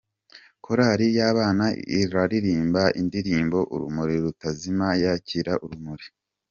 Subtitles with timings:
[0.65, 1.65] Korali y’abana
[1.99, 6.05] irarimba indirimbo Urumuri Rutazima yakira urumuri